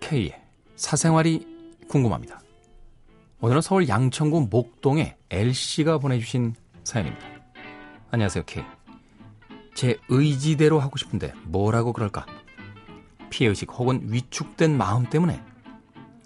K의 0.00 0.40
사생활이 0.76 1.46
궁금합니다. 1.88 2.40
오늘은 3.40 3.60
서울 3.60 3.88
양천구 3.88 4.48
목동의 4.50 5.16
L씨가 5.30 5.98
보내주신 5.98 6.54
사연입니다. 6.84 7.26
안녕하세요, 8.10 8.44
K. 8.46 8.64
제 9.74 9.98
의지대로 10.08 10.80
하고 10.80 10.96
싶은데 10.96 11.34
뭐라고 11.44 11.92
그럴까? 11.92 12.24
피해의식 13.30 13.70
혹은 13.72 14.00
위축된 14.04 14.76
마음 14.76 15.04
때문에. 15.04 15.42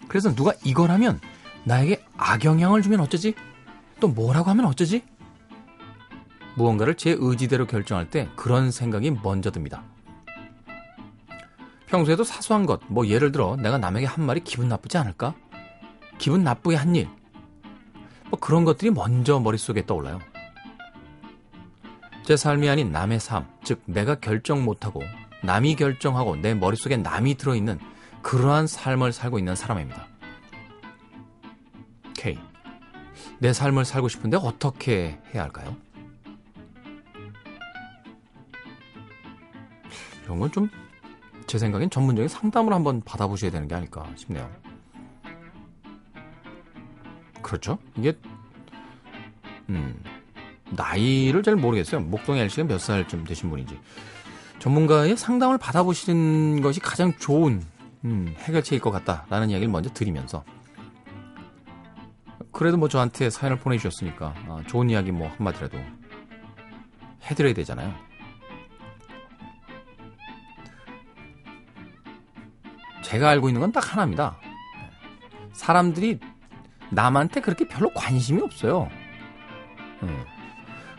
그래서 0.07 0.33
누가 0.33 0.53
이걸 0.63 0.89
하면 0.91 1.19
나에게 1.65 2.03
악영향을 2.17 2.81
주면 2.81 2.99
어쩌지? 2.99 3.33
또 3.99 4.07
뭐라고 4.07 4.49
하면 4.49 4.65
어쩌지? 4.65 5.03
무언가를 6.55 6.95
제 6.95 7.15
의지대로 7.17 7.65
결정할 7.65 8.09
때 8.09 8.29
그런 8.35 8.71
생각이 8.71 9.11
먼저 9.23 9.49
듭니다. 9.51 9.83
평소에도 11.87 12.23
사소한 12.23 12.65
것, 12.65 12.81
뭐 12.87 13.07
예를 13.07 13.31
들어 13.31 13.55
내가 13.55 13.77
남에게 13.77 14.05
한 14.05 14.25
말이 14.25 14.41
기분 14.43 14.67
나쁘지 14.67 14.97
않을까? 14.97 15.35
기분 16.17 16.43
나쁘게 16.43 16.75
한 16.75 16.95
일. 16.95 17.07
뭐 18.29 18.39
그런 18.39 18.65
것들이 18.65 18.91
먼저 18.91 19.39
머릿속에 19.39 19.85
떠올라요. 19.85 20.19
제 22.23 22.37
삶이 22.37 22.69
아닌 22.69 22.91
남의 22.91 23.19
삶, 23.19 23.45
즉 23.63 23.81
내가 23.85 24.15
결정 24.15 24.63
못하고 24.63 25.03
남이 25.43 25.75
결정하고 25.75 26.37
내 26.37 26.53
머릿속에 26.53 26.97
남이 26.97 27.35
들어있는 27.35 27.79
그러한 28.21 28.65
삶을 28.65 29.11
살고 29.11 29.37
있는 29.37 29.55
사람입니다. 29.55 30.07
K. 32.23 32.39
내 33.39 33.51
삶을 33.51 33.83
살고 33.83 34.07
싶은데 34.07 34.37
어떻게 34.37 35.19
해야 35.33 35.43
할까요? 35.43 35.75
이런 40.23 40.39
건 40.39 40.49
좀 40.49 40.69
제 41.53 41.59
생각엔 41.59 41.91
전문적인 41.91 42.27
상담을 42.29 42.73
한번 42.73 43.01
받아보셔야 43.01 43.51
되는 43.51 43.67
게 43.67 43.75
아닐까 43.75 44.09
싶네요. 44.15 44.49
그렇죠? 47.43 47.77
이게 47.95 48.17
음, 49.69 50.01
나이를 50.71 51.43
잘 51.43 51.55
모르겠어요. 51.55 52.01
목동의 52.01 52.43
L씨가 52.43 52.67
몇 52.67 52.79
살쯤 52.79 53.25
되신 53.25 53.51
분인지. 53.51 53.79
전문가의 54.57 55.15
상담을 55.15 55.59
받아보시는 55.59 56.61
것이 56.61 56.79
가장 56.79 57.13
좋은 57.19 57.61
음, 58.05 58.33
해결책일 58.39 58.79
것 58.81 58.89
같다라는 58.89 59.51
이야기를 59.51 59.71
먼저 59.71 59.91
드리면서 59.91 60.43
그래도 62.53 62.77
뭐 62.77 62.87
저한테 62.87 63.29
사연을 63.29 63.59
보내주셨으니까 63.59 64.33
아, 64.47 64.63
좋은 64.67 64.89
이야기 64.89 65.11
뭐 65.11 65.27
한마디라도 65.29 65.77
해드려야 67.23 67.53
되잖아요. 67.53 67.93
제가 73.01 73.29
알고 73.29 73.49
있는 73.49 73.61
건 73.61 73.71
딱 73.71 73.91
하나입니다. 73.93 74.37
사람들이 75.53 76.19
남한테 76.91 77.41
그렇게 77.41 77.67
별로 77.67 77.89
관심이 77.93 78.41
없어요. 78.41 78.89
음. 80.03 80.23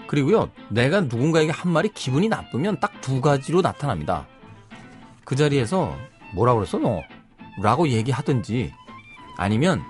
그리고요, 0.07 0.51
내가 0.69 1.01
누군가에게 1.03 1.51
한 1.53 1.73
말이 1.73 1.89
기분이 1.89 2.29
나쁘면 2.29 2.81
딱 2.81 2.93
두 3.01 3.21
가지로 3.21 3.61
나타납니다. 3.63 4.27
그 5.25 5.37
자리에서 5.37 5.95
뭐라 6.35 6.55
그랬어, 6.55 6.79
너? 6.79 7.03
라고 7.63 7.87
얘기하든지 7.89 8.73
아니면 9.37 9.83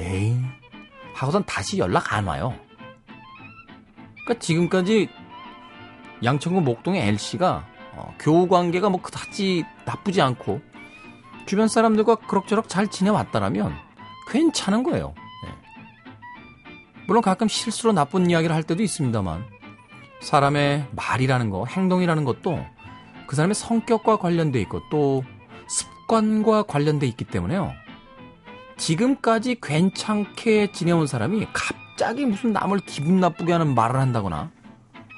에이 0.00 0.36
하고선 1.14 1.44
다시 1.44 1.78
연락 1.78 2.12
안 2.12 2.26
와요. 2.26 2.54
그러니까 4.24 4.38
지금까지 4.38 5.08
양천구 6.24 6.60
목동의 6.62 7.02
L씨가 7.08 7.66
어, 7.94 8.14
교우 8.18 8.48
관계가 8.48 8.88
뭐 8.88 9.02
그다지 9.02 9.64
나쁘지 9.84 10.22
않고 10.22 10.60
주변 11.46 11.68
사람들과 11.68 12.14
그럭저럭 12.16 12.68
잘 12.68 12.88
지내왔다라면 12.88 13.74
괜찮은 14.30 14.82
거예요. 14.82 15.14
네. 15.44 15.52
물론 17.06 17.22
가끔 17.22 17.48
실수로 17.48 17.92
나쁜 17.92 18.30
이야기를 18.30 18.54
할 18.54 18.62
때도 18.62 18.82
있습니다만 18.82 19.44
사람의 20.20 20.86
말이라는 20.92 21.50
거, 21.50 21.64
행동이라는 21.64 22.24
것도 22.24 22.64
그 23.26 23.36
사람의 23.36 23.54
성격과 23.54 24.18
관련돼 24.18 24.60
있고 24.62 24.80
또 24.90 25.24
습관과 25.66 26.64
관련돼 26.64 27.06
있기 27.08 27.24
때문에요. 27.24 27.72
지금까지 28.80 29.58
괜찮게 29.60 30.72
지내온 30.72 31.06
사람이 31.06 31.46
갑자기 31.52 32.24
무슨 32.24 32.52
남을 32.52 32.80
기분 32.86 33.20
나쁘게 33.20 33.52
하는 33.52 33.74
말을 33.74 34.00
한다거나 34.00 34.50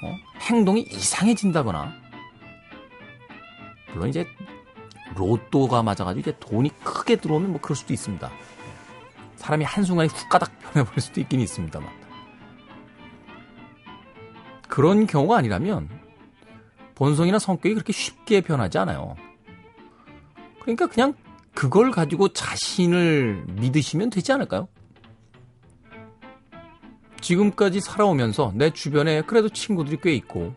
어? 0.03 0.17
행동이 0.41 0.83
이상해진다거나 0.83 1.93
물론 3.93 4.09
이제 4.09 4.27
로또가 5.15 5.83
맞아가지고 5.83 6.21
이제 6.21 6.37
돈이 6.41 6.71
크게 6.83 7.17
들어오면 7.17 7.53
뭐 7.53 7.61
그럴 7.61 7.77
수도 7.77 7.93
있습니다. 7.93 8.31
사람이 9.37 9.65
한순간에 9.65 10.09
훅 10.09 10.29
가닥 10.29 10.50
변해버릴 10.61 11.00
수도 11.00 11.21
있긴 11.21 11.41
있습니다만. 11.41 11.89
그런 14.69 15.06
경우가 15.06 15.37
아니라면 15.37 15.89
본성이나 16.94 17.39
성격이 17.39 17.75
그렇게 17.75 17.93
쉽게 17.93 18.41
변하지 18.41 18.79
않아요. 18.79 19.15
그러니까 20.61 20.87
그냥 20.87 21.15
그걸 21.54 21.90
가지고 21.90 22.32
자신을 22.32 23.44
믿으시면 23.48 24.10
되지 24.10 24.32
않을까요? 24.32 24.68
지금까지 27.20 27.80
살아오면서 27.80 28.52
내 28.54 28.70
주변에 28.70 29.22
그래도 29.22 29.48
친구들이 29.48 29.98
꽤 30.02 30.12
있고 30.14 30.54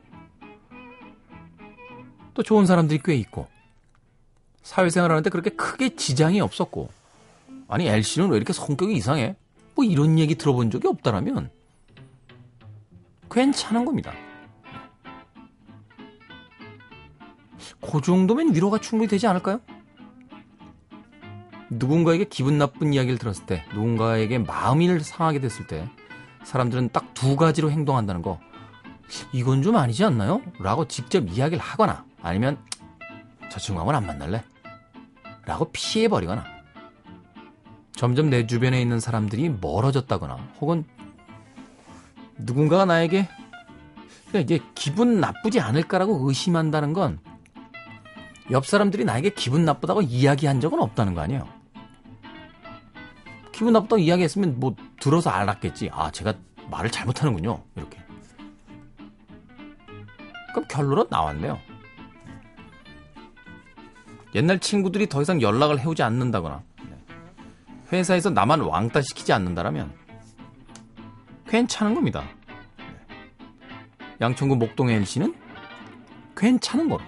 또 2.34 2.44
좋은 2.44 2.66
사람들이 2.66 3.02
꽤 3.04 3.16
있고 3.16 3.48
사회생활 4.64 5.12
하는데 5.12 5.30
그렇게 5.30 5.52
크게 5.52 5.96
지장이 5.96 6.42
없었고 6.42 6.90
아니 7.68 7.88
엘씨는 7.88 8.30
왜 8.30 8.38
이렇게 8.38 8.52
성격이 8.52 8.96
이상해? 8.96 9.36
뭐 9.76 9.86
이런 9.86 10.18
얘기 10.18 10.36
들어본 10.36 10.72
적이 10.72 10.88
없다라면 10.88 11.50
괜찮은 13.30 13.86
겁니다. 13.86 14.14
그 17.82 18.02
정도면 18.02 18.56
위로가 18.56 18.80
충분히 18.80 19.08
되지 19.08 19.28
않을까요? 19.28 19.60
누군가에게 21.78 22.26
기분 22.26 22.58
나쁜 22.58 22.94
이야기를 22.94 23.18
들었을 23.18 23.46
때, 23.46 23.64
누군가에게 23.74 24.40
마음이 24.40 25.00
상하게 25.00 25.40
됐을 25.40 25.68
때, 25.68 25.90
사람들은 26.44 26.90
딱 26.90 27.14
두 27.14 27.36
가지로 27.36 27.72
행동한다는 27.72 28.22
거, 28.22 28.40
이건 29.32 29.64
좀 29.64 29.78
아니지 29.78 30.04
않나요? 30.04 30.42
라고 30.60 30.88
직접 30.88 31.28
이야기를 31.28 31.64
하거나, 31.64 32.06
아니면, 32.22 32.58
저 33.50 33.60
친구하고는 33.60 33.98
안 33.98 34.06
만날래? 34.06 34.44
라고 35.46 35.70
피해버리거나, 35.72 36.44
점점 37.96 38.30
내 38.30 38.46
주변에 38.46 38.82
있는 38.82 39.00
사람들이 39.00 39.50
멀어졌다거나, 39.62 40.36
혹은 40.60 40.84
누군가가 42.38 42.86
나에게 42.86 43.30
그러니까 44.28 44.40
이게 44.54 44.64
기분 44.76 45.22
나쁘지 45.22 45.62
않을까라고 45.62 46.28
의심한다는 46.28 46.92
건 46.94 47.20
옆 48.52 48.66
사람들이 48.66 49.06
나에게 49.06 49.32
기분 49.32 49.66
나쁘다고 49.66 50.02
이야기한 50.04 50.62
적은 50.62 50.80
없다는 50.80 51.14
거 51.16 51.22
아니에요. 51.22 51.48
기분 53.56 53.72
나쁘다고 53.72 54.00
이야기했으면 54.00 54.60
뭐 54.60 54.76
들어서 55.00 55.30
알았겠지. 55.30 55.90
아, 55.94 56.12
제가 56.12 56.34
말을 56.70 56.92
잘못하는군요. 56.92 57.64
이렇게. 57.78 58.04
그럼 60.50 60.66
결론은 60.68 61.06
나왔네요. 61.10 61.58
옛날 64.36 64.60
친구들이 64.60 65.08
더 65.08 65.22
이상 65.22 65.42
연락을 65.42 65.80
해오지 65.80 66.04
않는다거나 66.04 66.64
회사에서 67.94 68.30
나만 68.30 68.60
왕따 68.60 69.02
시키지 69.02 69.32
않는다라면 69.32 69.94
괜찮은 71.48 71.96
겁니다. 71.96 72.26
양천구 74.20 74.58
목동의 74.58 74.98
L씨는 74.98 75.34
괜찮은 76.36 76.90
거로. 76.90 77.02